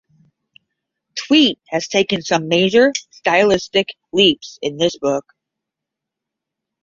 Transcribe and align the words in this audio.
Tweet 1.13 1.59
has 1.67 1.87
taken 1.87 2.23
some 2.23 2.47
major 2.47 2.91
stylistic 3.11 3.89
leaps 4.11 4.57
in 4.63 4.77
this 4.77 4.97
book. 4.97 5.25